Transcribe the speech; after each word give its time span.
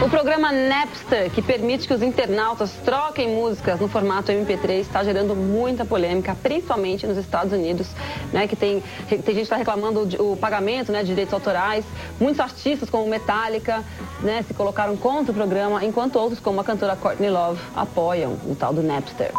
O 0.00 0.08
programa 0.08 0.52
Napster, 0.52 1.28
que 1.28 1.42
permite 1.42 1.88
que 1.88 1.92
os 1.92 2.02
internautas 2.02 2.70
troquem 2.84 3.28
músicas 3.34 3.80
no 3.80 3.88
formato 3.88 4.30
MP3, 4.30 4.80
está 4.80 5.02
gerando 5.02 5.34
muita 5.34 5.84
polêmica, 5.84 6.36
principalmente 6.40 7.04
nos 7.04 7.18
Estados 7.18 7.52
Unidos, 7.52 7.88
né, 8.32 8.46
que 8.46 8.54
tem, 8.54 8.80
tem 9.08 9.18
gente 9.18 9.34
que 9.34 9.40
está 9.40 9.56
reclamando 9.56 10.08
o 10.22 10.36
pagamento 10.36 10.92
né, 10.92 11.00
de 11.00 11.08
direitos 11.08 11.34
autorais. 11.34 11.84
Muitos 12.20 12.38
artistas, 12.38 12.88
como 12.88 13.08
Metallica, 13.10 13.84
né, 14.20 14.42
se 14.42 14.54
colocaram 14.54 14.96
contra 14.96 15.32
o 15.32 15.34
programa, 15.34 15.84
enquanto 15.84 16.16
outros, 16.16 16.38
como 16.38 16.60
a 16.60 16.64
cantora 16.64 16.94
Courtney 16.94 17.28
Love, 17.28 17.60
apoiam 17.74 18.34
o 18.46 18.54
tal 18.54 18.72
do 18.72 18.84
Napster. 18.84 19.32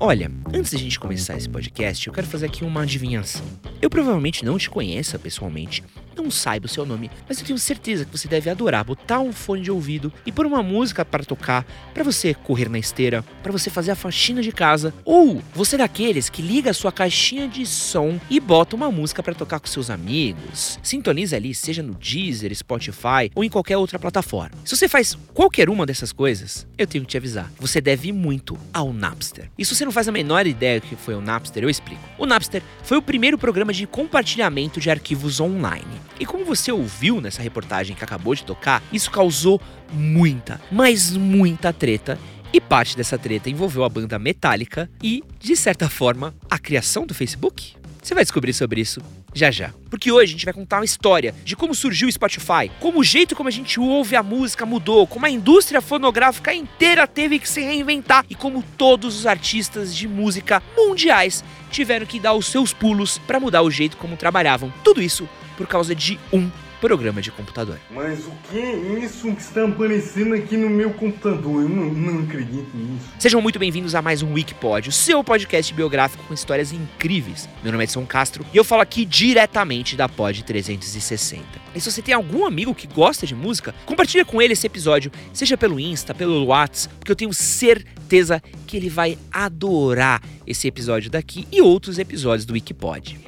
Olha, 0.00 0.30
antes 0.52 0.72
da 0.72 0.78
gente 0.78 0.98
começar 0.98 1.36
esse 1.36 1.48
podcast, 1.48 2.04
eu 2.04 2.12
quero 2.12 2.26
fazer 2.26 2.46
aqui 2.46 2.64
uma 2.64 2.82
adivinhação. 2.82 3.44
Eu 3.80 3.88
provavelmente 3.88 4.44
não 4.44 4.58
te 4.58 4.68
conheça 4.68 5.18
pessoalmente, 5.18 5.84
não 6.22 6.30
saiba 6.30 6.66
o 6.66 6.68
seu 6.68 6.84
nome, 6.84 7.10
mas 7.28 7.38
eu 7.38 7.46
tenho 7.46 7.58
certeza 7.58 8.04
que 8.04 8.16
você 8.16 8.28
deve 8.28 8.50
adorar 8.50 8.84
botar 8.84 9.20
um 9.20 9.32
fone 9.32 9.62
de 9.62 9.70
ouvido 9.70 10.12
e 10.24 10.32
pôr 10.32 10.46
uma 10.46 10.62
música 10.62 11.04
para 11.04 11.24
tocar, 11.24 11.66
para 11.92 12.02
você 12.02 12.34
correr 12.34 12.68
na 12.68 12.78
esteira, 12.78 13.24
para 13.42 13.52
você 13.52 13.70
fazer 13.70 13.90
a 13.90 13.96
faxina 13.96 14.42
de 14.42 14.52
casa, 14.52 14.94
ou 15.04 15.42
você 15.54 15.76
é 15.76 15.78
daqueles 15.78 16.28
que 16.28 16.42
liga 16.42 16.70
a 16.70 16.74
sua 16.74 16.90
caixinha 16.90 17.46
de 17.46 17.64
som 17.66 18.18
e 18.30 18.40
bota 18.40 18.74
uma 18.74 18.90
música 18.90 19.22
para 19.22 19.34
tocar 19.34 19.60
com 19.60 19.66
seus 19.66 19.90
amigos. 19.90 20.78
Sintoniza 20.82 21.36
ali, 21.36 21.54
seja 21.54 21.82
no 21.82 21.94
Deezer, 21.94 22.54
Spotify 22.54 23.30
ou 23.34 23.44
em 23.44 23.50
qualquer 23.50 23.76
outra 23.76 23.98
plataforma. 23.98 24.56
Se 24.64 24.76
você 24.76 24.88
faz 24.88 25.16
qualquer 25.34 25.68
uma 25.68 25.86
dessas 25.86 26.12
coisas, 26.12 26.66
eu 26.76 26.86
tenho 26.86 27.04
que 27.04 27.10
te 27.10 27.16
avisar, 27.16 27.50
você 27.58 27.80
deve 27.80 28.12
muito 28.12 28.58
ao 28.72 28.92
Napster. 28.92 29.50
E 29.58 29.64
se 29.64 29.74
você 29.74 29.84
não 29.84 29.92
faz 29.92 30.08
a 30.08 30.12
menor 30.12 30.46
ideia 30.46 30.80
do 30.80 30.86
que 30.86 30.96
foi 30.96 31.14
o 31.14 31.20
Napster, 31.20 31.62
eu 31.62 31.70
explico. 31.70 32.02
O 32.16 32.26
Napster 32.26 32.62
foi 32.82 32.96
o 32.96 33.02
primeiro 33.02 33.38
programa 33.38 33.72
de 33.72 33.86
compartilhamento 33.86 34.80
de 34.80 34.90
arquivos 34.90 35.40
online. 35.40 36.07
E 36.20 36.26
como 36.26 36.44
você 36.44 36.72
ouviu 36.72 37.20
nessa 37.20 37.42
reportagem 37.42 37.94
que 37.94 38.04
acabou 38.04 38.34
de 38.34 38.44
tocar, 38.44 38.82
isso 38.92 39.10
causou 39.10 39.60
muita, 39.92 40.60
mas 40.70 41.16
muita 41.16 41.72
treta. 41.72 42.18
E 42.52 42.60
parte 42.60 42.96
dessa 42.96 43.18
treta 43.18 43.50
envolveu 43.50 43.84
a 43.84 43.88
banda 43.88 44.18
Metallica 44.18 44.90
e, 45.02 45.22
de 45.38 45.54
certa 45.54 45.88
forma, 45.88 46.34
a 46.50 46.58
criação 46.58 47.06
do 47.06 47.14
Facebook. 47.14 47.76
Você 48.02 48.14
vai 48.14 48.24
descobrir 48.24 48.54
sobre 48.54 48.80
isso 48.80 49.00
já 49.34 49.50
já. 49.50 49.72
Porque 49.90 50.10
hoje 50.10 50.30
a 50.30 50.32
gente 50.32 50.44
vai 50.44 50.54
contar 50.54 50.78
uma 50.78 50.84
história 50.84 51.34
de 51.44 51.54
como 51.54 51.74
surgiu 51.74 52.08
o 52.08 52.12
Spotify, 52.12 52.70
como 52.80 53.00
o 53.00 53.04
jeito 53.04 53.36
como 53.36 53.48
a 53.48 53.52
gente 53.52 53.78
ouve 53.78 54.16
a 54.16 54.22
música 54.22 54.64
mudou, 54.64 55.06
como 55.06 55.26
a 55.26 55.30
indústria 55.30 55.80
fonográfica 55.80 56.54
inteira 56.54 57.06
teve 57.06 57.38
que 57.38 57.48
se 57.48 57.60
reinventar 57.60 58.24
e 58.30 58.34
como 58.34 58.64
todos 58.76 59.14
os 59.14 59.26
artistas 59.26 59.94
de 59.94 60.08
música 60.08 60.62
mundiais 60.76 61.44
tiveram 61.70 62.06
que 62.06 62.18
dar 62.18 62.32
os 62.32 62.46
seus 62.46 62.72
pulos 62.72 63.18
para 63.18 63.38
mudar 63.38 63.62
o 63.62 63.70
jeito 63.70 63.96
como 63.96 64.16
trabalhavam. 64.16 64.72
Tudo 64.82 65.02
isso 65.02 65.28
por 65.58 65.66
causa 65.66 65.92
de 65.92 66.18
um 66.32 66.48
programa 66.80 67.20
de 67.20 67.32
computador. 67.32 67.80
Mas 67.90 68.20
o 68.20 68.32
que 68.48 68.56
é 68.56 68.76
isso 69.00 69.34
que 69.34 69.42
está 69.42 69.64
aparecendo 69.64 70.32
aqui 70.34 70.56
no 70.56 70.70
meu 70.70 70.90
computador? 70.90 71.62
Eu 71.62 71.68
não, 71.68 71.92
não 71.92 72.22
acredito 72.22 72.68
nisso. 72.76 73.06
Sejam 73.18 73.42
muito 73.42 73.58
bem-vindos 73.58 73.96
a 73.96 74.00
mais 74.00 74.22
um 74.22 74.34
Wikipod, 74.34 74.88
o 74.88 74.92
seu 74.92 75.24
podcast 75.24 75.74
biográfico 75.74 76.22
com 76.22 76.32
histórias 76.32 76.72
incríveis. 76.72 77.48
Meu 77.64 77.72
nome 77.72 77.82
é 77.82 77.86
Edson 77.86 78.06
Castro 78.06 78.46
e 78.54 78.56
eu 78.56 78.62
falo 78.62 78.82
aqui 78.82 79.04
diretamente 79.04 79.96
da 79.96 80.08
Pod 80.08 80.44
360. 80.44 81.42
E 81.74 81.80
se 81.80 81.90
você 81.90 82.00
tem 82.00 82.14
algum 82.14 82.46
amigo 82.46 82.72
que 82.72 82.86
gosta 82.86 83.26
de 83.26 83.34
música, 83.34 83.74
compartilha 83.84 84.24
com 84.24 84.40
ele 84.40 84.52
esse 84.52 84.66
episódio, 84.68 85.10
seja 85.32 85.56
pelo 85.56 85.80
Insta, 85.80 86.14
pelo 86.14 86.44
WhatsApp, 86.44 86.94
porque 87.00 87.10
eu 87.10 87.16
tenho 87.16 87.34
certeza 87.34 88.40
que 88.68 88.76
ele 88.76 88.88
vai 88.88 89.18
adorar 89.32 90.22
esse 90.46 90.68
episódio 90.68 91.10
daqui 91.10 91.48
e 91.50 91.60
outros 91.60 91.98
episódios 91.98 92.46
do 92.46 92.52
Wikipod. 92.52 93.18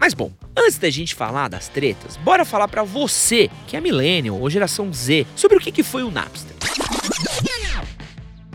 Mas 0.00 0.14
bom, 0.14 0.32
antes 0.56 0.78
da 0.78 0.88
gente 0.88 1.14
falar 1.14 1.48
das 1.48 1.68
tretas, 1.68 2.16
bora 2.16 2.42
falar 2.42 2.66
para 2.68 2.82
você, 2.82 3.50
que 3.68 3.76
é 3.76 3.80
millennial 3.82 4.40
ou 4.40 4.48
geração 4.48 4.90
Z, 4.90 5.26
sobre 5.36 5.58
o 5.58 5.60
que, 5.60 5.82
foi 5.82 6.02
o 6.02 6.10
Napster. 6.10 6.56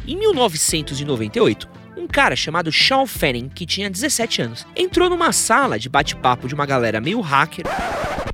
Em 0.08 0.18
1998, 0.18 1.70
um 1.96 2.08
cara 2.08 2.36
chamado 2.36 2.72
Sean 2.72 3.05
Fanning, 3.05 3.48
que 3.48 3.64
tinha 3.64 3.92
17 3.92 4.42
anos, 4.42 4.66
entrou 4.76 5.08
numa 5.08 5.32
sala 5.32 5.78
de 5.78 5.88
bate-papo 5.88 6.48
de 6.48 6.55
uma 6.55 6.66
galera 6.66 7.00
meio 7.00 7.22
hacker. 7.22 7.66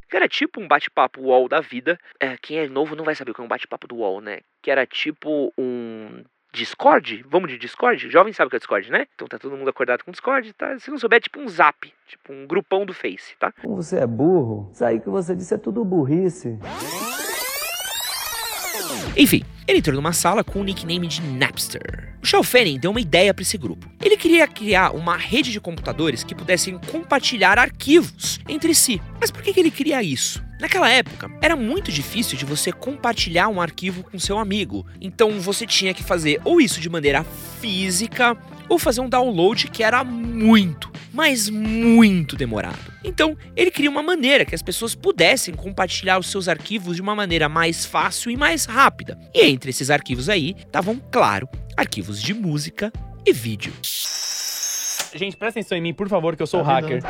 Que 0.09 0.15
era 0.15 0.29
tipo 0.29 0.61
um 0.61 0.67
bate-papo 0.67 1.19
UOL 1.19 1.49
da 1.49 1.59
vida. 1.59 1.99
É, 2.17 2.37
quem 2.41 2.59
é 2.59 2.67
novo 2.69 2.95
não 2.95 3.03
vai 3.03 3.15
saber 3.15 3.31
o 3.31 3.33
que 3.33 3.41
é 3.41 3.43
um 3.43 3.47
bate-papo 3.47 3.89
do 3.89 3.97
UOL, 3.97 4.21
né? 4.21 4.39
Que 4.61 4.71
era 4.71 4.85
tipo 4.85 5.51
um 5.57 6.23
Discord? 6.53 7.23
Vamos 7.29 7.49
de 7.49 7.57
Discord? 7.57 8.09
Jovem 8.09 8.33
sabe 8.33 8.47
o 8.47 8.49
que 8.49 8.57
é 8.57 8.59
Discord, 8.59 8.91
né? 8.91 9.07
Então 9.15 9.27
tá 9.27 9.39
todo 9.39 9.55
mundo 9.55 9.69
acordado 9.69 10.03
com 10.03 10.11
Discord, 10.11 10.51
tá? 10.53 10.77
Se 10.79 10.91
não 10.91 10.97
souber, 10.97 11.17
é 11.17 11.21
tipo 11.21 11.39
um 11.39 11.47
zap, 11.47 11.91
tipo 12.07 12.33
um 12.33 12.45
grupão 12.45 12.85
do 12.85 12.93
Face, 12.93 13.35
tá? 13.39 13.53
Como 13.61 13.77
você 13.77 13.99
é 13.99 14.07
burro, 14.07 14.69
isso 14.73 14.83
aí 14.83 14.99
que 14.99 15.09
você 15.09 15.35
disse 15.35 15.53
é 15.53 15.57
tudo 15.57 15.83
burrice. 15.85 16.59
Enfim, 19.17 19.43
ele 19.67 19.79
entrou 19.79 19.95
numa 19.95 20.13
sala 20.13 20.43
com 20.43 20.59
o 20.59 20.63
nickname 20.63 21.07
de 21.07 21.21
Napster. 21.21 22.15
O 22.21 22.25
Shao 22.25 22.43
Fanning 22.43 22.79
deu 22.79 22.91
uma 22.91 23.01
ideia 23.01 23.33
para 23.33 23.41
esse 23.41 23.57
grupo. 23.57 23.89
Ele 24.01 24.15
queria 24.15 24.47
criar 24.47 24.91
uma 24.91 25.17
rede 25.17 25.51
de 25.51 25.59
computadores 25.59 26.23
que 26.23 26.35
pudessem 26.35 26.77
compartilhar 26.91 27.57
arquivos 27.57 28.39
entre 28.47 28.75
si. 28.75 29.01
Mas 29.19 29.31
por 29.31 29.41
que 29.41 29.59
ele 29.59 29.71
queria 29.71 30.03
isso? 30.03 30.43
Naquela 30.59 30.87
época, 30.89 31.31
era 31.41 31.55
muito 31.55 31.91
difícil 31.91 32.37
de 32.37 32.45
você 32.45 32.71
compartilhar 32.71 33.47
um 33.47 33.59
arquivo 33.59 34.03
com 34.03 34.19
seu 34.19 34.37
amigo. 34.37 34.85
Então 35.01 35.39
você 35.39 35.65
tinha 35.65 35.93
que 35.93 36.03
fazer 36.03 36.39
ou 36.43 36.61
isso 36.61 36.79
de 36.79 36.87
maneira 36.87 37.23
física 37.59 38.37
ou 38.69 38.77
fazer 38.77 39.01
um 39.01 39.09
download 39.09 39.67
que 39.69 39.83
era 39.83 40.03
muito, 40.03 40.90
mas 41.13 41.49
muito 41.49 42.35
demorado. 42.35 42.79
Então, 43.03 43.37
ele 43.55 43.71
queria 43.71 43.89
uma 43.89 44.03
maneira 44.03 44.45
que 44.45 44.55
as 44.55 44.61
pessoas 44.61 44.95
pudessem 44.95 45.53
compartilhar 45.53 46.19
os 46.19 46.27
seus 46.27 46.47
arquivos 46.47 46.95
de 46.95 47.01
uma 47.01 47.15
maneira 47.15 47.49
mais 47.49 47.85
fácil 47.85 48.31
e 48.31 48.37
mais 48.37 48.65
rápida. 48.65 49.17
E 49.33 49.45
entre 49.45 49.69
esses 49.69 49.89
arquivos 49.89 50.29
aí, 50.29 50.55
estavam, 50.57 51.01
claro, 51.11 51.47
arquivos 51.75 52.21
de 52.21 52.33
música 52.33 52.91
e 53.25 53.33
vídeo. 53.33 53.73
Gente, 55.13 55.35
presta 55.35 55.59
atenção 55.59 55.77
em 55.77 55.81
mim, 55.81 55.93
por 55.93 56.07
favor, 56.07 56.35
que 56.35 56.41
eu 56.41 56.47
sou 56.47 56.61
hacker. 56.61 57.01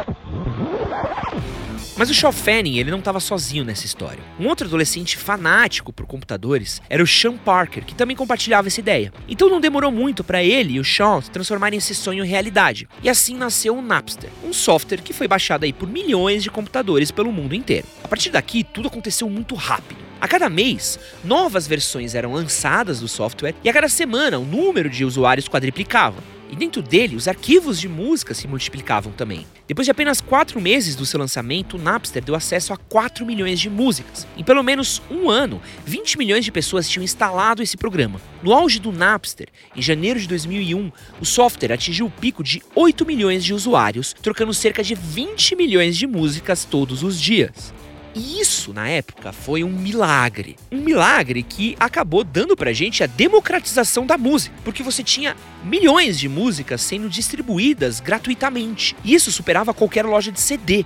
Mas 2.02 2.10
o 2.10 2.16
Shaw 2.16 2.32
Fanning, 2.32 2.80
ele 2.80 2.90
não 2.90 2.98
estava 2.98 3.20
sozinho 3.20 3.64
nessa 3.64 3.86
história. 3.86 4.24
Um 4.40 4.48
outro 4.48 4.66
adolescente 4.66 5.18
fanático 5.18 5.94
por 5.94 6.08
computadores 6.08 6.82
era 6.90 7.04
o 7.04 7.06
Sean 7.06 7.38
Parker, 7.38 7.86
que 7.86 7.94
também 7.94 8.16
compartilhava 8.16 8.70
essa 8.70 8.80
ideia. 8.80 9.14
Então 9.30 9.48
não 9.52 9.62
demorou 9.62 9.92
muito 9.92 10.24
para 10.24 10.44
ele 10.44 10.74
e 10.74 10.80
o 10.80 10.84
Sean 10.84 11.22
transformarem 11.32 11.78
esse 11.78 11.94
sonho 11.94 12.26
em 12.26 12.28
realidade. 12.28 12.88
E 13.04 13.08
assim 13.08 13.38
nasceu 13.38 13.78
o 13.78 13.84
Napster, 13.84 14.32
um 14.44 14.52
software 14.52 15.04
que 15.04 15.14
foi 15.14 15.28
baixado 15.28 15.64
aí 15.64 15.72
por 15.72 15.88
milhões 15.88 16.42
de 16.42 16.50
computadores 16.50 17.12
pelo 17.12 17.32
mundo 17.32 17.54
inteiro. 17.54 17.86
A 18.04 18.08
partir 18.08 18.32
daqui, 18.32 18.64
tudo 18.64 18.88
aconteceu 18.88 19.30
muito 19.30 19.54
rápido. 19.54 20.02
A 20.20 20.28
cada 20.28 20.50
mês, 20.50 21.00
novas 21.24 21.68
versões 21.68 22.16
eram 22.16 22.34
lançadas 22.34 23.00
do 23.00 23.08
software 23.08 23.54
e 23.64 23.70
a 23.70 23.74
cada 23.74 23.88
semana 23.88 24.40
o 24.40 24.46
número 24.46 24.90
de 24.90 25.06
usuários 25.06 25.48
quadriplicava. 25.48 26.24
E 26.52 26.56
dentro 26.56 26.82
dele, 26.82 27.16
os 27.16 27.30
arquivos 27.30 27.80
de 27.80 27.88
música 27.88 28.34
se 28.34 28.46
multiplicavam 28.46 29.14
também. 29.14 29.48
Depois 29.66 29.86
de 29.86 29.92
apenas 29.92 30.20
quatro 30.20 30.60
meses 30.60 30.98
do 30.98 31.06
seu 31.06 31.18
lançamento, 31.18 31.78
o 31.78 31.82
Napster 31.82 32.22
deu 32.22 32.36
acesso 32.36 32.74
a 32.74 32.78
4 32.78 33.26
milhões 33.26 33.58
de 33.58 33.70
músicas. 33.70 34.28
Em 34.36 34.44
pelo 34.44 34.62
menos 34.62 35.02
um 35.10 35.30
ano, 35.30 35.62
20 35.86 36.18
milhões 36.18 36.44
de 36.44 36.52
pessoas 36.52 36.90
tinham 36.90 37.06
instalado 37.06 37.64
esse 37.64 37.78
programa. 37.78 38.20
No 38.44 38.52
auge 38.52 38.80
do 38.80 38.92
Napster, 38.92 39.48
em 39.74 39.82
janeiro 39.82 40.20
de 40.20 40.28
2001, 40.28 40.92
o 41.22 41.26
software 41.26 41.72
atingiu 41.72 42.08
o 42.08 42.12
pico 42.12 42.44
de 42.44 42.62
8 42.76 43.06
milhões 43.06 43.46
de 43.46 43.54
usuários, 43.54 44.14
trocando 44.22 44.54
cerca 44.54 44.84
de 44.84 44.94
20 44.94 45.56
milhões 45.56 45.96
de 45.96 46.06
músicas 46.06 46.66
todos 46.66 47.02
os 47.02 47.20
dias. 47.20 47.74
E 48.14 48.42
isso, 48.42 48.74
na 48.74 48.90
época, 48.90 49.32
foi 49.32 49.64
um 49.64 49.70
milagre. 49.70 50.58
Um 50.72 50.82
milagre 50.82 51.44
que 51.44 51.78
acabou 51.80 52.24
dando 52.24 52.58
pra 52.58 52.74
gente 52.74 53.04
a 53.04 53.08
democratização 53.08 54.06
da 54.06 54.18
música, 54.18 54.56
porque 54.64 54.84
você 54.84 55.04
tinha 55.04 55.36
milhões 55.64 56.20
de 56.20 56.28
músicas 56.28 56.82
sendo 56.82 57.08
distribuídas 57.08 58.00
gratuitamente. 58.00 58.96
E 59.04 59.14
isso 59.14 59.32
superava 59.32 59.74
qualquer 59.74 60.06
loja 60.06 60.32
de 60.32 60.42
CD. 60.42 60.86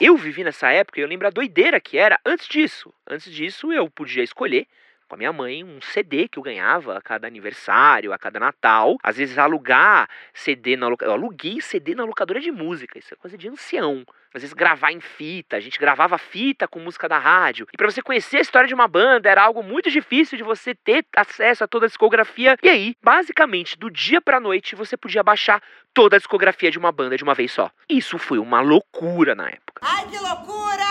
Eu 0.00 0.16
vivi 0.16 0.42
nessa 0.42 0.70
época 0.70 1.00
e 1.00 1.02
eu 1.02 1.08
lembro 1.08 1.26
a 1.26 1.30
doideira 1.30 1.80
que 1.80 1.96
era 1.96 2.18
antes 2.26 2.48
disso. 2.48 2.92
Antes 3.08 3.32
disso, 3.32 3.72
eu 3.72 3.88
podia 3.88 4.24
escolher 4.24 4.66
com 5.08 5.14
a 5.14 5.18
minha 5.18 5.32
mãe 5.32 5.62
um 5.62 5.80
CD 5.80 6.28
que 6.28 6.38
eu 6.38 6.42
ganhava 6.42 6.98
a 6.98 7.02
cada 7.02 7.26
aniversário, 7.26 8.12
a 8.12 8.18
cada 8.18 8.40
Natal. 8.40 8.96
Às 9.02 9.16
vezes 9.16 9.38
alugar 9.38 10.08
CD 10.34 10.76
na 10.76 10.88
locadora. 10.88 11.16
Eu 11.16 11.22
aluguei 11.22 11.60
CD 11.60 11.94
na 11.94 12.04
locadora 12.04 12.40
de 12.40 12.50
música. 12.50 12.98
Isso 12.98 13.14
é 13.14 13.16
coisa 13.16 13.38
de 13.38 13.48
ancião. 13.48 14.04
Às 14.34 14.42
vezes 14.42 14.52
gravar 14.52 14.92
em 14.92 15.00
fita, 15.00 15.56
a 15.56 15.60
gente 15.60 15.78
gravava 15.78 16.18
fita 16.18 16.68
com 16.68 16.78
música 16.78 17.08
da 17.08 17.18
rádio. 17.18 17.66
E 17.72 17.76
para 17.76 17.90
você 17.90 18.02
conhecer 18.02 18.36
a 18.36 18.40
história 18.40 18.68
de 18.68 18.74
uma 18.74 18.86
banda 18.86 19.30
era 19.30 19.42
algo 19.42 19.62
muito 19.62 19.90
difícil 19.90 20.36
de 20.36 20.44
você 20.44 20.74
ter 20.74 21.06
acesso 21.16 21.64
a 21.64 21.66
toda 21.66 21.86
a 21.86 21.88
discografia. 21.88 22.56
E 22.62 22.68
aí, 22.68 22.94
basicamente, 23.02 23.78
do 23.78 23.90
dia 23.90 24.20
pra 24.20 24.38
noite, 24.38 24.76
você 24.76 24.96
podia 24.96 25.22
baixar 25.22 25.62
toda 25.94 26.16
a 26.16 26.18
discografia 26.18 26.70
de 26.70 26.78
uma 26.78 26.92
banda 26.92 27.16
de 27.16 27.24
uma 27.24 27.34
vez 27.34 27.52
só. 27.52 27.70
Isso 27.88 28.18
foi 28.18 28.38
uma 28.38 28.60
loucura 28.60 29.34
na 29.34 29.48
época. 29.48 29.80
Ai, 29.80 30.06
que 30.08 30.18
loucura! 30.18 30.84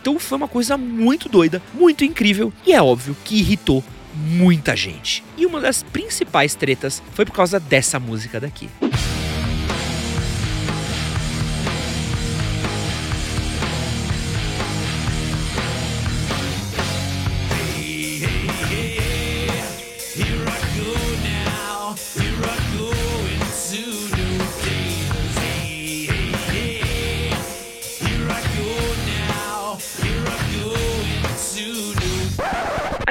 Então 0.00 0.18
foi 0.18 0.38
uma 0.38 0.48
coisa 0.48 0.76
muito 0.76 1.28
doida, 1.28 1.60
muito 1.74 2.04
incrível 2.04 2.52
e 2.66 2.72
é 2.72 2.80
óbvio 2.80 3.16
que 3.24 3.38
irritou 3.38 3.82
muita 4.14 4.76
gente. 4.76 5.24
E 5.36 5.46
uma 5.46 5.60
das 5.60 5.82
principais 5.82 6.54
tretas 6.54 7.02
foi 7.12 7.24
por 7.24 7.32
causa 7.34 7.60
dessa 7.60 7.98
música 7.98 8.40
daqui. 8.40 8.68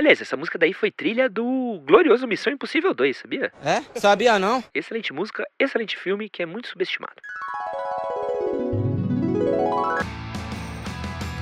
Aliás, 0.07 0.21
essa 0.21 0.38
música 0.38 0.57
daí 0.57 0.71
foi 0.71 0.89
trilha 0.89 1.27
do 1.27 1.81
glorioso 1.86 2.25
Missão 2.25 2.54
Impossível 2.54 2.94
2, 2.94 3.18
sabia? 3.18 3.51
É? 3.62 4.00
Sabia 4.00 4.39
não? 4.39 4.63
Excelente 4.74 5.12
música, 5.12 5.45
excelente 5.59 5.98
filme 5.98 6.30
que 6.30 6.42
é 6.42 6.45
muito 6.45 6.69
subestimado. 6.69 7.15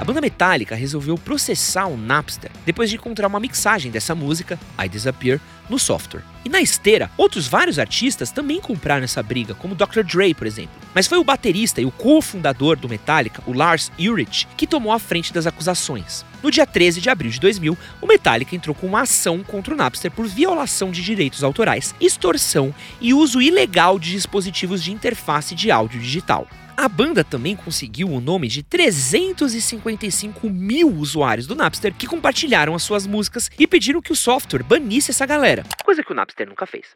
A 0.05 0.13
banda 0.13 0.21
Metallica 0.21 0.75
resolveu 0.75 1.17
processar 1.17 1.87
o 1.87 1.97
Napster 1.97 2.51
depois 2.63 2.91
de 2.91 2.95
encontrar 2.95 3.27
uma 3.27 3.39
mixagem 3.39 3.91
dessa 3.91 4.13
música, 4.13 4.59
I 4.79 4.87
Disappear, 4.87 5.41
no 5.67 5.79
software. 5.79 6.21
E 6.45 6.49
na 6.49 6.61
esteira, 6.61 7.09
outros 7.17 7.47
vários 7.47 7.79
artistas 7.79 8.29
também 8.29 8.61
compraram 8.61 9.03
essa 9.03 9.23
briga, 9.23 9.55
como 9.55 9.73
Dr. 9.73 10.03
Dre, 10.03 10.35
por 10.35 10.45
exemplo. 10.45 10.75
Mas 10.93 11.07
foi 11.07 11.17
o 11.17 11.23
baterista 11.23 11.81
e 11.81 11.87
o 11.87 11.91
cofundador 11.91 12.77
do 12.77 12.87
Metallica, 12.87 13.41
o 13.47 13.53
Lars 13.53 13.91
Ulrich, 13.97 14.47
que 14.55 14.67
tomou 14.67 14.93
a 14.93 14.99
frente 14.99 15.33
das 15.33 15.47
acusações. 15.47 16.23
No 16.43 16.51
dia 16.51 16.67
13 16.67 17.01
de 17.01 17.09
abril 17.09 17.31
de 17.31 17.39
2000, 17.39 17.75
o 17.99 18.05
Metallica 18.05 18.55
entrou 18.55 18.75
com 18.75 18.85
uma 18.85 19.01
ação 19.01 19.41
contra 19.41 19.73
o 19.73 19.77
Napster 19.77 20.11
por 20.11 20.27
violação 20.27 20.91
de 20.91 21.01
direitos 21.01 21.43
autorais, 21.43 21.95
extorsão 21.99 22.71
e 23.01 23.11
uso 23.11 23.41
ilegal 23.41 23.97
de 23.97 24.11
dispositivos 24.11 24.83
de 24.83 24.93
interface 24.93 25.55
de 25.55 25.71
áudio 25.71 25.99
digital. 25.99 26.47
A 26.77 26.89
banda 26.89 27.23
também 27.23 27.55
conseguiu 27.55 28.09
o 28.09 28.19
nome 28.19 28.49
de 28.49 28.61
355 28.61 30.49
mil 30.49 30.89
usuários 30.89 31.47
do 31.47 31.55
Napster 31.55 31.93
que 31.93 32.05
compartilharam 32.05 32.75
as 32.75 32.83
suas 32.83 33.07
músicas 33.07 33.49
e 33.57 33.65
pediram 33.65 34.01
que 34.01 34.11
o 34.11 34.15
software 34.15 34.61
banisse 34.61 35.11
essa 35.11 35.25
galera, 35.25 35.63
coisa 35.85 36.03
que 36.03 36.11
o 36.11 36.15
Napster 36.15 36.47
nunca 36.47 36.65
fez. 36.65 36.87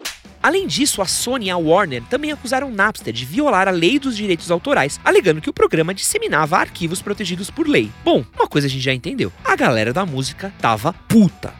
Além 0.43 0.67
disso, 0.67 1.01
a 1.01 1.05
Sony 1.05 1.45
e 1.45 1.49
a 1.49 1.57
Warner 1.57 2.03
também 2.09 2.31
acusaram 2.31 2.67
o 2.67 2.73
Napster 2.73 3.13
de 3.13 3.23
violar 3.23 3.69
a 3.69 3.71
lei 3.71 3.97
dos 3.97 4.17
direitos 4.17 4.51
autorais, 4.51 4.99
alegando 5.03 5.41
que 5.41 5.49
o 5.49 5.53
programa 5.53 5.93
disseminava 5.93 6.57
arquivos 6.57 7.01
protegidos 7.01 7.49
por 7.49 7.65
lei. 7.65 7.89
Bom, 8.03 8.25
uma 8.35 8.47
coisa 8.47 8.67
a 8.67 8.69
gente 8.69 8.83
já 8.83 8.93
entendeu: 8.93 9.31
a 9.45 9.55
galera 9.55 9.93
da 9.93 10.05
música 10.05 10.53
tava 10.59 10.91
puta. 11.07 11.53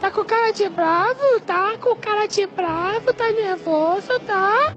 Tá 0.00 0.10
com 0.10 0.24
cara 0.24 0.52
de 0.52 0.68
bravo, 0.68 1.40
tá 1.46 1.76
com 1.78 1.94
cara 1.96 2.26
de 2.26 2.46
bravo, 2.46 3.12
tá 3.12 3.30
nervoso, 3.32 4.18
tá? 4.26 4.76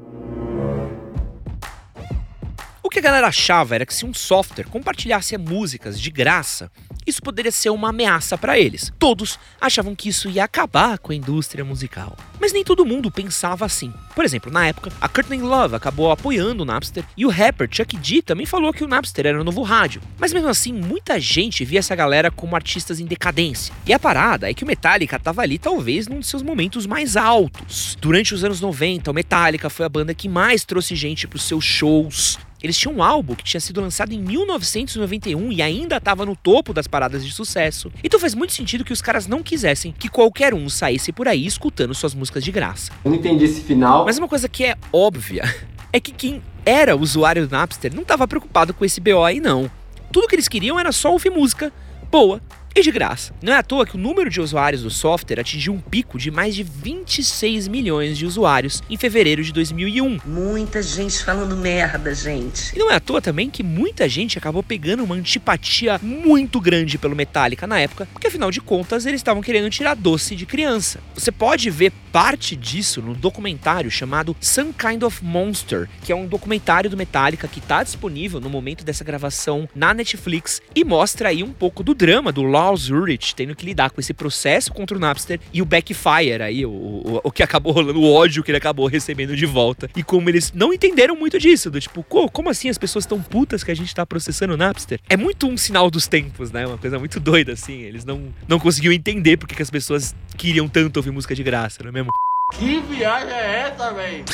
Que 2.95 3.00
a 3.00 3.01
galera 3.01 3.27
achava 3.27 3.75
era 3.75 3.86
que 3.86 3.94
se 3.94 4.06
um 4.06 4.13
software 4.13 4.69
compartilhasse 4.69 5.38
músicas 5.38 6.00
de 6.00 6.09
graça, 6.09 6.71
isso 7.06 7.21
poderia 7.21 7.51
ser 7.51 7.69
uma 7.69 7.89
ameaça 7.89 8.38
para 8.38 8.57
eles. 8.57 8.89
Todos 8.97 9.38
achavam 9.59 9.94
que 9.94 10.07
isso 10.07 10.30
ia 10.30 10.45
acabar 10.45 10.97
com 10.97 11.12
a 11.12 11.15
indústria 11.15 11.65
musical. 11.65 12.15
Mas 12.39 12.53
nem 12.53 12.63
todo 12.63 12.86
mundo 12.86 13.12
pensava 13.12 13.65
assim. 13.65 13.94
Por 14.15 14.24
exemplo, 14.24 14.50
na 14.50 14.68
época, 14.68 14.94
a 15.01 15.09
Courtney 15.09 15.42
Love 15.42 15.75
acabou 15.75 16.09
apoiando 16.09 16.63
o 16.63 16.65
Napster 16.65 17.03
e 17.18 17.25
o 17.25 17.30
rapper 17.30 17.68
Chuck 17.69 17.97
D 17.97 18.21
também 18.21 18.45
falou 18.45 18.71
que 18.71 18.83
o 18.83 18.88
Napster 18.88 19.25
era 19.25 19.41
o 19.41 19.44
novo 19.44 19.62
rádio. 19.62 20.01
Mas 20.18 20.31
mesmo 20.31 20.48
assim, 20.48 20.71
muita 20.71 21.19
gente 21.19 21.65
via 21.65 21.80
essa 21.80 21.98
galera 21.98 22.31
como 22.31 22.56
artistas 22.56 23.01
em 23.01 23.06
decadência. 23.06 23.75
E 23.86 23.91
a 23.91 24.00
parada 24.00 24.50
é 24.50 24.53
que 24.53 24.63
o 24.63 24.68
Metallica 24.68 25.19
tava 25.19 25.41
ali 25.41 25.59
talvez 25.59 26.07
num 26.07 26.21
de 26.21 26.27
seus 26.27 26.41
momentos 26.41 26.86
mais 26.86 27.18
altos. 27.18 27.98
Durante 28.00 28.33
os 28.33 28.45
anos 28.45 28.62
90, 28.62 29.12
o 29.12 29.13
Metallica 29.13 29.69
foi 29.69 29.86
a 29.86 29.89
banda 29.89 30.13
que 30.13 30.30
mais 30.30 30.63
trouxe 30.63 30.95
gente 30.95 31.27
para 31.27 31.36
os 31.36 31.44
seus 31.44 31.65
shows. 31.65 32.39
Eles 32.65 32.79
tinham 32.79 32.95
um 32.95 33.03
álbum 33.03 33.35
que 33.35 33.44
tinha 33.44 33.62
sido 33.62 33.79
lançado 33.79 34.12
em 34.12 34.19
1991 34.19 35.51
e 35.51 35.62
ainda 35.62 35.97
estava 35.97 36.25
no 36.25 36.35
topo 36.35 36.73
das 36.73 36.88
paradas 36.88 37.23
de 37.23 37.31
sucesso. 37.31 37.91
Então 38.03 38.19
faz 38.19 38.33
muito 38.33 38.53
sentido 38.53 38.83
que 38.83 38.91
os 38.91 39.03
caras 39.03 39.27
não 39.27 39.44
quisessem 39.44 39.91
que 39.91 40.09
qualquer 40.09 40.51
um 40.51 40.67
saísse 40.67 41.12
por 41.12 41.27
aí 41.27 41.45
escutando 41.45 41.94
suas 41.94 42.15
músicas 42.15 42.44
de 42.44 42.51
graça. 42.51 42.91
Eu 43.06 43.12
não 43.12 43.19
entendi 43.19 43.45
esse 43.45 43.62
final. 43.62 44.06
Mas 44.06 44.17
uma 44.17 44.27
coisa 44.27 44.50
que 44.50 44.65
é 44.65 44.75
óbvia 44.91 45.44
é 45.94 46.00
que 46.00 46.12
quem 46.12 46.41
era 46.65 46.95
usuário 46.95 47.47
do 47.47 47.51
Napster 47.51 47.94
não 47.94 48.01
estava 48.01 48.27
preocupado 48.27 48.73
com 48.73 48.83
esse 48.83 49.00
BO 49.00 49.23
aí 49.23 49.39
não. 49.39 49.69
Tudo 50.12 50.27
que 50.27 50.33
eles 50.33 50.47
queriam 50.47 50.79
era 50.79 50.91
só 50.91 51.12
ouvir 51.12 51.29
música 51.29 51.71
boa 52.09 52.41
e 52.75 52.81
de 52.81 52.92
graça. 52.92 53.33
Não 53.42 53.54
é 53.54 53.57
à 53.57 53.63
toa 53.63 53.86
que 53.86 53.95
o 53.95 54.00
número 54.00 54.30
de 54.30 54.42
usuários 54.42 54.83
do 54.83 54.89
software 54.89 55.39
atingiu 55.39 55.74
um 55.74 55.80
pico 55.80 56.18
de 56.18 56.30
mais 56.30 56.54
de 56.54 56.62
26 56.62 57.69
milhões 57.69 58.18
de 58.18 58.25
usuários 58.25 58.83
em 58.89 58.98
fevereiro 58.98 59.42
de 59.42 59.54
2001. 59.54 60.19
Muita 60.25 60.83
gente 60.83 61.24
falando 61.24 61.56
merda, 61.56 62.13
gente. 62.13 62.75
E 62.75 62.80
não 62.80 62.92
é 62.92 62.95
à 62.95 63.00
toa 63.00 63.22
também 63.22 63.50
que 63.50 63.63
muita 63.63 64.10
gente 64.10 64.38
acabou 64.38 64.62
pegando 64.62 65.04
uma 65.04 65.16
antipatia 65.16 65.98
muito 66.04 66.60
grande 66.60 66.98
pelo 66.98 67.16
Metallica 67.16 67.66
na 67.66 67.80
época, 67.80 68.07
porque 68.12 68.27
afinal 68.27 68.51
de 68.51 68.60
contas 68.60 69.06
eles 69.06 69.19
estavam 69.19 69.42
querendo 69.42 69.69
tirar 69.69 69.95
doce 69.95 70.36
de 70.36 70.45
criança. 70.45 71.00
Você 71.13 71.31
pode 71.31 71.69
ver 71.69 71.94
parte 72.12 72.56
disso 72.56 73.01
no 73.01 73.13
documentário 73.13 73.89
chamado 73.92 74.36
Some 74.39 74.74
Kind 74.74 75.04
of 75.04 75.24
Monster, 75.24 75.88
que 76.04 76.12
é 76.12 76.16
um 76.16 76.27
documentário 76.27 76.89
do 76.89 76.98
Metallica 76.98 77.48
que 77.48 77.60
está 77.60 77.83
disponível 77.83 78.39
no 78.39 78.50
momento 78.50 78.83
dessa 78.83 79.04
gravação 79.04 79.68
na 79.74 79.94
Netflix 79.94 80.62
e 80.75 80.83
mostra 80.83 81.30
aí 81.30 81.44
um 81.44 81.51
pouco 81.51 81.83
do 81.83 81.94
drama 81.94 82.31
do 82.31 82.42
Lars 82.65 82.89
Ulrich 82.89 83.35
tendo 83.35 83.56
que 83.56 83.65
lidar 83.65 83.91
com 83.91 84.00
esse 84.00 84.13
processo 84.13 84.73
contra 84.73 84.97
o 84.97 85.00
Napster 85.00 85.39
e 85.53 85.62
o 85.62 85.65
backfire 85.65 86.41
aí, 86.41 86.65
o, 86.65 86.69
o, 86.69 87.21
o 87.23 87.31
que 87.31 87.44
acabou 87.44 87.71
rolando, 87.73 88.00
o 88.00 88.13
ódio 88.13 88.44
que 88.44 88.51
ele 88.51 88.57
acabou 88.57 88.88
recebendo 88.88 89.35
de 89.35 89.45
volta. 89.45 89.89
E 89.95 90.03
como 90.03 90.29
eles 90.29 90.51
não 90.53 90.73
entenderam 90.73 91.15
muito 91.15 91.39
disso, 91.39 91.69
do 91.69 91.79
tipo, 91.79 92.03
como 92.03 92.50
assim 92.50 92.69
as 92.69 92.77
pessoas 92.77 93.03
estão 93.03 93.21
putas 93.21 93.63
que 93.63 93.71
a 93.71 93.75
gente 93.75 93.94
tá 93.94 94.06
processando 94.06 94.53
o 94.53 94.57
Napster? 94.57 95.00
É 95.09 95.17
muito 95.17 95.47
um 95.47 95.57
sinal 95.57 95.89
dos 95.89 96.07
tempos, 96.07 96.51
né? 96.51 96.65
Uma 96.65 96.77
coisa 96.77 97.00
muito 97.00 97.19
doida, 97.19 97.53
assim. 97.53 97.81
Eles 97.81 98.06
não, 98.06 98.33
não 98.47 98.59
conseguiam 98.59 98.94
entender 98.94 99.38
porque 99.38 99.56
que 99.56 99.62
as 99.62 99.69
pessoas 99.69 100.15
queriam 100.38 100.67
tanto 100.67 100.97
ouvir 100.97 101.12
música 101.12 101.33
de 101.33 101.44
graça, 101.44 101.81
não 101.83 101.89
é 101.89 101.91
mesmo? 101.91 102.09
Que 102.53 102.79
viagem 102.81 103.33
é 103.33 103.69
essa, 103.69 103.91
velho? 103.91 104.25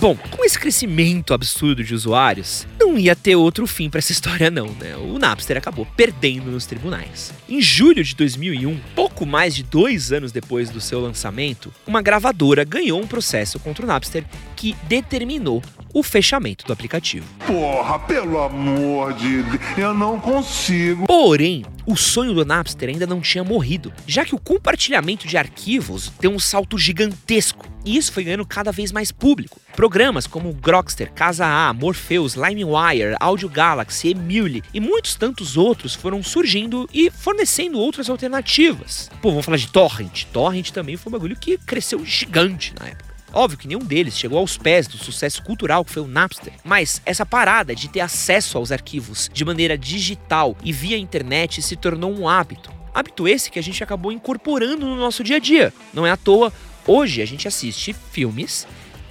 Bom, 0.00 0.16
com 0.30 0.42
esse 0.42 0.58
crescimento 0.58 1.34
absurdo 1.34 1.84
de 1.84 1.94
usuários, 1.94 2.66
não 2.78 2.96
ia 2.96 3.14
ter 3.14 3.36
outro 3.36 3.66
fim 3.66 3.90
para 3.90 3.98
essa 3.98 4.12
história 4.12 4.50
não, 4.50 4.68
né? 4.80 4.96
O 4.96 5.18
Napster 5.18 5.58
acabou 5.58 5.84
perdendo 5.94 6.50
nos 6.50 6.64
tribunais. 6.64 7.34
Em 7.46 7.60
julho 7.60 8.02
de 8.02 8.16
2001, 8.16 8.80
pouco 8.94 9.26
mais 9.26 9.54
de 9.54 9.62
dois 9.62 10.10
anos 10.10 10.32
depois 10.32 10.70
do 10.70 10.80
seu 10.80 11.00
lançamento, 11.00 11.70
uma 11.86 12.00
gravadora 12.00 12.64
ganhou 12.64 12.98
um 12.98 13.06
processo 13.06 13.60
contra 13.60 13.84
o 13.84 13.86
Napster 13.86 14.24
que 14.60 14.76
determinou 14.82 15.62
o 15.94 16.02
fechamento 16.02 16.66
do 16.66 16.72
aplicativo. 16.72 17.26
Porra, 17.46 17.98
pelo 18.00 18.38
amor 18.38 19.14
de 19.14 19.42
Deus, 19.42 19.78
eu 19.78 19.94
não 19.94 20.20
consigo. 20.20 21.06
Porém, 21.06 21.64
o 21.86 21.96
sonho 21.96 22.34
do 22.34 22.44
Napster 22.44 22.90
ainda 22.90 23.06
não 23.06 23.22
tinha 23.22 23.42
morrido, 23.42 23.90
já 24.06 24.22
que 24.22 24.34
o 24.34 24.38
compartilhamento 24.38 25.26
de 25.26 25.38
arquivos 25.38 26.12
deu 26.20 26.30
um 26.30 26.38
salto 26.38 26.76
gigantesco. 26.76 27.66
E 27.86 27.96
isso 27.96 28.12
foi 28.12 28.22
ganhando 28.22 28.44
cada 28.44 28.70
vez 28.70 28.92
mais 28.92 29.10
público. 29.10 29.58
Programas 29.74 30.26
como 30.26 30.52
Grokster, 30.52 31.10
Casa 31.10 31.46
A, 31.46 31.72
Morpheus, 31.72 32.34
LimeWire, 32.34 33.16
Audio 33.18 33.48
Galaxy, 33.48 34.10
Emule 34.10 34.62
e 34.74 34.78
muitos 34.78 35.14
tantos 35.14 35.56
outros 35.56 35.94
foram 35.94 36.22
surgindo 36.22 36.86
e 36.92 37.10
fornecendo 37.10 37.78
outras 37.78 38.10
alternativas. 38.10 39.10
Pô, 39.22 39.30
vamos 39.30 39.46
falar 39.46 39.56
de 39.56 39.68
Torrent. 39.68 40.24
Torrent 40.26 40.70
também 40.70 40.98
foi 40.98 41.10
um 41.10 41.14
bagulho 41.14 41.34
que 41.34 41.56
cresceu 41.56 42.04
gigante 42.04 42.74
na 42.78 42.88
época. 42.88 43.09
Óbvio 43.32 43.58
que 43.58 43.68
nenhum 43.68 43.80
deles 43.80 44.18
chegou 44.18 44.38
aos 44.38 44.56
pés 44.56 44.88
do 44.88 44.98
sucesso 44.98 45.42
cultural 45.42 45.84
que 45.84 45.92
foi 45.92 46.02
o 46.02 46.08
Napster, 46.08 46.52
mas 46.64 47.00
essa 47.06 47.24
parada 47.24 47.74
de 47.74 47.88
ter 47.88 48.00
acesso 48.00 48.58
aos 48.58 48.72
arquivos 48.72 49.30
de 49.32 49.44
maneira 49.44 49.78
digital 49.78 50.56
e 50.64 50.72
via 50.72 50.96
internet 50.96 51.62
se 51.62 51.76
tornou 51.76 52.12
um 52.12 52.28
hábito. 52.28 52.72
Hábito 52.92 53.28
esse 53.28 53.50
que 53.50 53.58
a 53.58 53.62
gente 53.62 53.84
acabou 53.84 54.10
incorporando 54.10 54.84
no 54.84 54.96
nosso 54.96 55.22
dia 55.22 55.36
a 55.36 55.40
dia. 55.40 55.72
Não 55.94 56.04
é 56.04 56.10
à 56.10 56.16
toa, 56.16 56.52
hoje 56.86 57.22
a 57.22 57.26
gente 57.26 57.46
assiste 57.46 57.92
filmes 57.92 58.66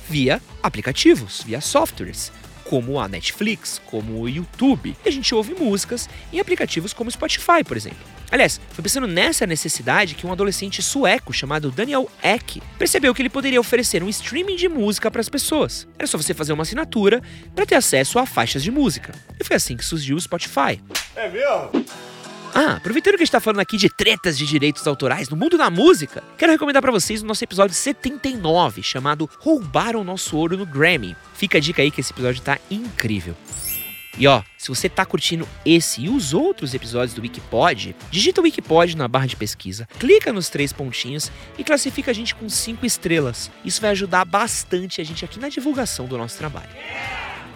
via 0.09 0.41
aplicativos, 0.61 1.41
via 1.45 1.61
softwares 1.61 2.31
como 2.65 2.99
a 2.99 3.07
Netflix, 3.07 3.81
como 3.87 4.21
o 4.21 4.29
YouTube. 4.29 4.95
E 5.03 5.09
a 5.09 5.11
gente 5.11 5.33
ouve 5.33 5.55
músicas 5.55 6.07
em 6.31 6.39
aplicativos 6.39 6.93
como 6.93 7.07
o 7.07 7.11
Spotify, 7.11 7.63
por 7.65 7.75
exemplo. 7.75 8.18
Aliás, 8.31 8.59
foi 8.71 8.83
pensando 8.83 9.07
nessa 9.07 9.47
necessidade 9.47 10.15
que 10.15 10.25
um 10.25 10.31
adolescente 10.31 10.81
sueco 10.81 11.33
chamado 11.33 11.71
Daniel 11.71 12.09
Ek 12.21 12.61
percebeu 12.77 13.13
que 13.13 13.21
ele 13.21 13.29
poderia 13.29 13.59
oferecer 13.59 14.03
um 14.03 14.09
streaming 14.09 14.55
de 14.55 14.69
música 14.69 15.09
para 15.09 15.21
as 15.21 15.29
pessoas. 15.29 15.87
Era 15.97 16.07
só 16.07 16.17
você 16.17 16.33
fazer 16.33 16.53
uma 16.53 16.63
assinatura 16.63 17.21
para 17.55 17.65
ter 17.65 17.75
acesso 17.75 18.19
a 18.19 18.25
faixas 18.25 18.63
de 18.63 18.71
música. 18.71 19.13
E 19.39 19.43
foi 19.43 19.55
assim 19.55 19.75
que 19.75 19.85
surgiu 19.85 20.15
o 20.15 20.21
Spotify. 20.21 20.81
É 21.15 21.29
mesmo? 21.29 21.85
Ah, 22.53 22.73
aproveitando 22.77 23.15
que 23.15 23.21
a 23.21 23.25
gente 23.25 23.31
tá 23.31 23.39
falando 23.39 23.59
aqui 23.59 23.77
de 23.77 23.89
tretas 23.89 24.37
de 24.37 24.45
direitos 24.45 24.85
autorais 24.87 25.29
no 25.29 25.37
mundo 25.37 25.57
da 25.57 25.69
música, 25.69 26.23
quero 26.37 26.51
recomendar 26.51 26.81
para 26.81 26.91
vocês 26.91 27.21
o 27.21 27.25
nosso 27.25 27.43
episódio 27.43 27.75
79, 27.75 28.81
chamado 28.81 29.29
Roubaram 29.39 30.03
Nosso 30.03 30.35
Ouro 30.35 30.57
no 30.57 30.65
Grammy. 30.65 31.15
Fica 31.35 31.57
a 31.57 31.61
dica 31.61 31.81
aí 31.81 31.91
que 31.91 32.01
esse 32.01 32.11
episódio 32.11 32.41
tá 32.41 32.57
incrível. 32.69 33.35
E 34.19 34.27
ó, 34.27 34.43
se 34.57 34.67
você 34.67 34.89
tá 34.89 35.05
curtindo 35.05 35.47
esse 35.65 36.01
e 36.01 36.09
os 36.09 36.33
outros 36.33 36.73
episódios 36.73 37.13
do 37.13 37.21
Wikipod, 37.21 37.95
digita 38.11 38.41
Wikipod 38.41 38.97
na 38.97 39.07
barra 39.07 39.27
de 39.27 39.37
pesquisa, 39.37 39.87
clica 39.97 40.33
nos 40.33 40.49
três 40.49 40.73
pontinhos 40.73 41.31
e 41.57 41.63
classifica 41.63 42.11
a 42.11 42.13
gente 42.13 42.35
com 42.35 42.49
cinco 42.49 42.85
estrelas. 42.85 43.49
Isso 43.63 43.79
vai 43.79 43.91
ajudar 43.91 44.25
bastante 44.25 44.99
a 44.99 45.05
gente 45.05 45.23
aqui 45.23 45.39
na 45.39 45.47
divulgação 45.47 46.05
do 46.05 46.17
nosso 46.17 46.37
trabalho. 46.37 46.69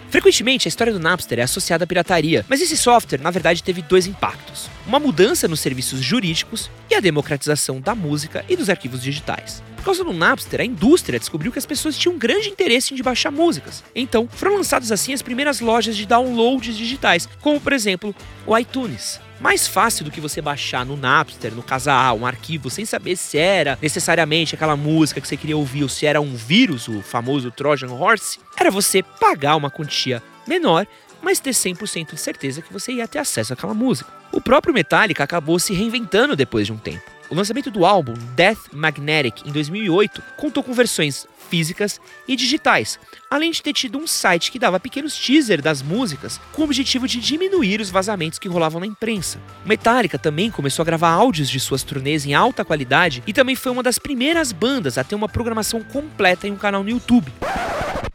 Frequentemente, 0.08 0.66
a 0.66 0.70
história 0.70 0.92
do 0.92 0.98
Napster 0.98 1.38
é 1.38 1.42
associada 1.42 1.84
à 1.84 1.86
pirataria, 1.86 2.46
mas 2.48 2.62
esse 2.62 2.78
software, 2.78 3.20
na 3.20 3.30
verdade, 3.30 3.62
teve 3.62 3.82
dois 3.82 4.06
impactos: 4.06 4.70
uma 4.86 4.98
mudança 4.98 5.46
nos 5.46 5.60
serviços 5.60 6.00
jurídicos 6.00 6.70
e 6.90 6.94
a 6.94 7.00
democratização 7.00 7.78
da 7.78 7.94
música 7.94 8.42
e 8.48 8.56
dos 8.56 8.70
arquivos 8.70 9.02
digitais. 9.02 9.62
Por 9.84 9.92
causa 9.92 10.02
do 10.02 10.14
Napster, 10.14 10.62
a 10.62 10.64
indústria 10.64 11.18
descobriu 11.18 11.52
que 11.52 11.58
as 11.58 11.66
pessoas 11.66 11.98
tinham 11.98 12.14
um 12.14 12.18
grande 12.18 12.48
interesse 12.48 12.94
em 12.94 13.02
baixar 13.02 13.30
músicas. 13.30 13.84
Então, 13.94 14.26
foram 14.26 14.56
lançadas 14.56 14.90
assim 14.90 15.12
as 15.12 15.20
primeiras 15.20 15.60
lojas 15.60 15.94
de 15.94 16.06
downloads 16.06 16.74
digitais, 16.74 17.28
como 17.42 17.60
por 17.60 17.70
exemplo 17.70 18.16
o 18.46 18.56
iTunes. 18.56 19.20
mais 19.38 19.66
fácil 19.66 20.06
do 20.06 20.10
que 20.10 20.22
você 20.22 20.40
baixar 20.40 20.86
no 20.86 20.96
Napster, 20.96 21.52
no 21.52 21.62
Casa 21.62 22.14
um 22.14 22.24
arquivo, 22.24 22.70
sem 22.70 22.86
saber 22.86 23.14
se 23.14 23.36
era 23.36 23.78
necessariamente 23.82 24.54
aquela 24.54 24.74
música 24.74 25.20
que 25.20 25.28
você 25.28 25.36
queria 25.36 25.56
ouvir 25.58 25.82
ou 25.82 25.88
se 25.90 26.06
era 26.06 26.18
um 26.18 26.34
vírus, 26.34 26.88
o 26.88 27.02
famoso 27.02 27.50
Trojan 27.50 27.92
Horse, 27.92 28.38
era 28.56 28.70
você 28.70 29.02
pagar 29.02 29.54
uma 29.54 29.70
quantia 29.70 30.22
menor 30.48 30.86
mas 31.20 31.40
ter 31.40 31.50
100% 31.50 32.14
de 32.14 32.20
certeza 32.20 32.60
que 32.62 32.72
você 32.72 32.92
ia 32.92 33.08
ter 33.08 33.18
acesso 33.18 33.54
àquela 33.54 33.72
música. 33.72 34.10
O 34.30 34.42
próprio 34.42 34.74
Metallica 34.74 35.24
acabou 35.24 35.58
se 35.58 35.72
reinventando 35.72 36.36
depois 36.36 36.66
de 36.66 36.72
um 36.72 36.76
tempo. 36.76 37.13
O 37.30 37.34
lançamento 37.34 37.70
do 37.70 37.86
álbum 37.86 38.12
Death 38.34 38.72
Magnetic 38.72 39.46
em 39.46 39.52
2008 39.52 40.22
contou 40.36 40.62
com 40.62 40.72
versões 40.74 41.26
físicas 41.48 42.00
e 42.28 42.36
digitais, 42.36 42.98
além 43.30 43.50
de 43.50 43.62
ter 43.62 43.72
tido 43.72 43.98
um 43.98 44.06
site 44.06 44.50
que 44.50 44.58
dava 44.58 44.80
pequenos 44.80 45.16
teaser 45.16 45.62
das 45.62 45.82
músicas 45.82 46.40
com 46.52 46.62
o 46.62 46.64
objetivo 46.64 47.06
de 47.06 47.20
diminuir 47.20 47.80
os 47.80 47.90
vazamentos 47.90 48.38
que 48.38 48.48
rolavam 48.48 48.80
na 48.80 48.86
imprensa. 48.86 49.40
Metallica 49.64 50.18
também 50.18 50.50
começou 50.50 50.82
a 50.82 50.86
gravar 50.86 51.10
áudios 51.10 51.48
de 51.48 51.60
suas 51.60 51.82
turnês 51.82 52.26
em 52.26 52.34
alta 52.34 52.64
qualidade 52.64 53.22
e 53.26 53.32
também 53.32 53.56
foi 53.56 53.72
uma 53.72 53.82
das 53.82 53.98
primeiras 53.98 54.52
bandas 54.52 54.98
a 54.98 55.04
ter 55.04 55.14
uma 55.14 55.28
programação 55.28 55.82
completa 55.82 56.46
em 56.46 56.52
um 56.52 56.56
canal 56.56 56.82
no 56.82 56.90
YouTube. 56.90 57.32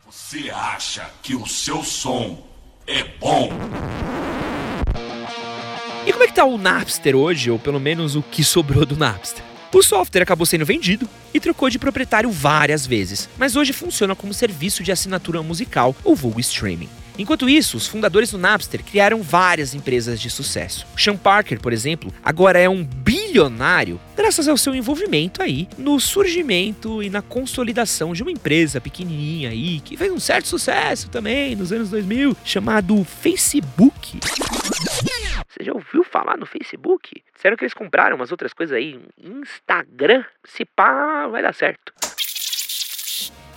Você 0.05 0.49
acha 0.49 1.09
que 1.21 1.35
o 1.35 1.47
seu 1.47 1.83
som 1.83 2.47
é 2.85 3.03
bom? 3.19 3.49
E 6.09 6.11
como 6.11 6.23
é 6.23 6.27
que 6.27 6.33
tá 6.33 6.43
o 6.43 6.57
Napster 6.57 7.15
hoje, 7.15 7.51
ou 7.51 7.59
pelo 7.59 7.79
menos 7.79 8.15
o 8.15 8.23
que 8.23 8.43
sobrou 8.43 8.83
do 8.83 8.97
Napster? 8.97 9.43
O 9.71 9.83
software 9.83 10.23
acabou 10.23 10.43
sendo 10.43 10.65
vendido 10.65 11.07
e 11.31 11.39
trocou 11.39 11.69
de 11.69 11.77
proprietário 11.77 12.31
várias 12.31 12.83
vezes, 12.83 13.29
mas 13.37 13.55
hoje 13.55 13.73
funciona 13.73 14.15
como 14.15 14.33
serviço 14.33 14.81
de 14.81 14.91
assinatura 14.91 15.43
musical 15.43 15.95
ou 16.03 16.15
vulgo 16.15 16.39
streaming. 16.39 16.89
Enquanto 17.15 17.47
isso, 17.47 17.77
os 17.77 17.85
fundadores 17.85 18.31
do 18.31 18.39
Napster 18.39 18.83
criaram 18.83 19.21
várias 19.21 19.75
empresas 19.75 20.19
de 20.19 20.31
sucesso. 20.31 20.87
Sean 20.97 21.15
Parker, 21.15 21.59
por 21.59 21.71
exemplo, 21.71 22.11
agora 22.23 22.57
é 22.57 22.67
um 22.67 22.83
bilionário 22.83 23.99
graças 24.17 24.47
ao 24.47 24.57
seu 24.57 24.73
envolvimento 24.73 25.43
aí 25.43 25.67
no 25.77 25.99
surgimento 25.99 27.03
e 27.03 27.09
na 27.11 27.21
consolidação 27.21 28.13
de 28.13 28.23
uma 28.23 28.31
empresa 28.31 28.81
pequenininha 28.81 29.51
aí 29.51 29.79
que 29.79 29.95
fez 29.95 30.11
um 30.11 30.19
certo 30.19 30.47
sucesso 30.47 31.07
também 31.09 31.55
nos 31.55 31.71
anos 31.71 31.91
2000, 31.91 32.35
chamado 32.43 33.05
Facebook. 33.21 34.17
Você 35.49 35.63
já 35.63 35.73
ouviu 35.73 36.03
falar 36.03 36.37
no 36.37 36.45
Facebook? 36.45 37.23
Disseram 37.33 37.57
que 37.57 37.63
eles 37.63 37.73
compraram 37.73 38.15
umas 38.15 38.31
outras 38.31 38.53
coisas 38.53 38.77
aí. 38.77 38.99
Instagram, 39.17 40.23
se 40.45 40.63
pá, 40.63 41.27
vai 41.27 41.41
dar 41.41 41.53
certo. 41.53 41.91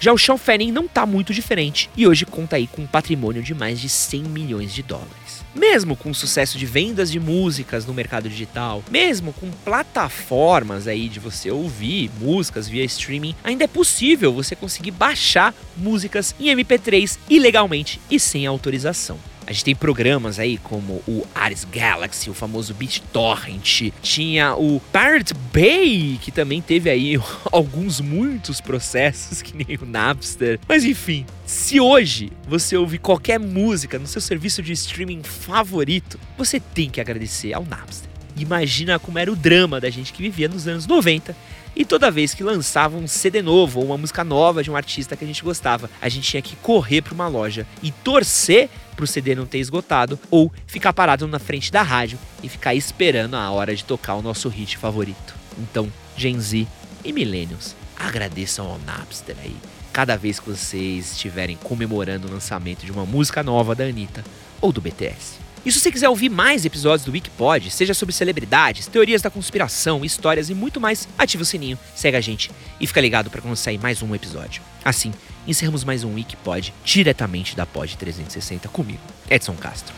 Já 0.00 0.12
o 0.12 0.18
Sean 0.18 0.36
não 0.72 0.88
tá 0.88 1.04
muito 1.04 1.32
diferente 1.32 1.88
e 1.96 2.08
hoje 2.08 2.24
conta 2.24 2.56
aí 2.56 2.66
com 2.66 2.82
um 2.82 2.86
patrimônio 2.86 3.42
de 3.42 3.54
mais 3.54 3.78
de 3.78 3.88
100 3.88 4.24
milhões 4.24 4.74
de 4.74 4.82
dólares. 4.82 5.44
Mesmo 5.54 5.94
com 5.94 6.10
o 6.10 6.14
sucesso 6.14 6.56
de 6.56 6.64
vendas 6.64 7.12
de 7.12 7.20
músicas 7.20 7.84
no 7.84 7.92
mercado 7.92 8.28
digital, 8.28 8.82
mesmo 8.90 9.32
com 9.34 9.50
plataformas 9.50 10.88
aí 10.88 11.10
de 11.10 11.20
você 11.20 11.50
ouvir 11.50 12.10
músicas 12.18 12.66
via 12.66 12.84
streaming, 12.84 13.36
ainda 13.44 13.64
é 13.64 13.68
possível 13.68 14.32
você 14.32 14.56
conseguir 14.56 14.92
baixar 14.92 15.54
músicas 15.76 16.34
em 16.40 16.46
MP3 16.46 17.18
ilegalmente 17.28 18.00
e 18.10 18.18
sem 18.18 18.46
autorização. 18.46 19.20
A 19.52 19.54
gente 19.54 19.66
tem 19.66 19.76
programas 19.76 20.38
aí 20.38 20.56
como 20.56 21.02
o 21.06 21.26
Ares 21.34 21.66
Galaxy, 21.70 22.30
o 22.30 22.32
famoso 22.32 22.72
BitTorrent. 22.72 23.92
Tinha 24.00 24.54
o 24.54 24.80
Pirate 24.90 25.34
Bay, 25.52 26.18
que 26.22 26.32
também 26.32 26.62
teve 26.62 26.88
aí 26.88 27.20
alguns, 27.52 28.00
muitos 28.00 28.62
processos, 28.62 29.42
que 29.42 29.54
nem 29.54 29.76
o 29.76 29.84
Napster. 29.84 30.58
Mas 30.66 30.86
enfim, 30.86 31.26
se 31.44 31.78
hoje 31.78 32.32
você 32.48 32.78
ouve 32.78 32.96
qualquer 32.96 33.38
música 33.38 33.98
no 33.98 34.06
seu 34.06 34.22
serviço 34.22 34.62
de 34.62 34.72
streaming 34.72 35.22
favorito, 35.22 36.18
você 36.38 36.58
tem 36.58 36.88
que 36.88 36.98
agradecer 36.98 37.52
ao 37.52 37.62
Napster. 37.62 38.08
Imagina 38.34 38.98
como 38.98 39.18
era 39.18 39.30
o 39.30 39.36
drama 39.36 39.78
da 39.78 39.90
gente 39.90 40.14
que 40.14 40.22
vivia 40.22 40.48
nos 40.48 40.66
anos 40.66 40.86
90 40.86 41.36
e 41.74 41.84
toda 41.84 42.10
vez 42.10 42.34
que 42.34 42.42
lançava 42.42 42.96
um 42.96 43.06
CD 43.06 43.40
novo 43.42 43.80
ou 43.80 43.86
uma 43.86 43.98
música 43.98 44.22
nova 44.22 44.62
de 44.62 44.70
um 44.70 44.76
artista 44.76 45.16
que 45.16 45.24
a 45.24 45.26
gente 45.26 45.42
gostava, 45.42 45.90
a 46.00 46.08
gente 46.08 46.28
tinha 46.28 46.42
que 46.42 46.56
correr 46.56 47.02
para 47.02 47.14
uma 47.14 47.28
loja 47.28 47.66
e 47.82 47.90
torcer 47.90 48.68
para 48.94 49.04
o 49.04 49.06
CD 49.06 49.34
não 49.34 49.46
ter 49.46 49.58
esgotado 49.58 50.18
ou 50.30 50.52
ficar 50.66 50.92
parado 50.92 51.26
na 51.26 51.38
frente 51.38 51.72
da 51.72 51.82
rádio 51.82 52.18
e 52.42 52.48
ficar 52.48 52.74
esperando 52.74 53.34
a 53.34 53.50
hora 53.50 53.74
de 53.74 53.84
tocar 53.84 54.14
o 54.14 54.22
nosso 54.22 54.48
hit 54.48 54.76
favorito. 54.76 55.34
Então, 55.58 55.90
Gen 56.16 56.38
Z 56.40 56.66
e 57.04 57.12
Millennials, 57.12 57.74
agradeçam 57.96 58.66
ao 58.66 58.78
Napster 58.78 59.36
aí. 59.42 59.56
Cada 59.92 60.16
vez 60.16 60.40
que 60.40 60.48
vocês 60.48 61.12
estiverem 61.12 61.56
comemorando 61.56 62.28
o 62.28 62.32
lançamento 62.32 62.84
de 62.84 62.92
uma 62.92 63.04
música 63.04 63.42
nova 63.42 63.74
da 63.74 63.84
Anitta 63.84 64.24
ou 64.60 64.72
do 64.72 64.80
BTS. 64.80 65.41
E 65.64 65.70
se 65.70 65.78
você 65.78 65.92
quiser 65.92 66.08
ouvir 66.08 66.28
mais 66.28 66.64
episódios 66.64 67.04
do 67.04 67.12
Wikipod, 67.12 67.70
seja 67.70 67.94
sobre 67.94 68.12
celebridades, 68.12 68.88
teorias 68.88 69.22
da 69.22 69.30
conspiração, 69.30 70.04
histórias 70.04 70.50
e 70.50 70.54
muito 70.54 70.80
mais, 70.80 71.08
ative 71.16 71.44
o 71.44 71.46
sininho, 71.46 71.78
segue 71.94 72.16
a 72.16 72.20
gente 72.20 72.50
e 72.80 72.86
fica 72.86 73.00
ligado 73.00 73.30
para 73.30 73.40
quando 73.40 73.54
sair 73.54 73.78
mais 73.78 74.02
um 74.02 74.12
episódio. 74.12 74.60
Assim, 74.84 75.12
encerramos 75.46 75.84
mais 75.84 76.02
um 76.02 76.14
Wikipod 76.14 76.74
diretamente 76.84 77.54
da 77.54 77.64
Pod 77.64 77.96
360 77.96 78.68
comigo, 78.68 79.02
Edson 79.30 79.54
Castro. 79.54 79.94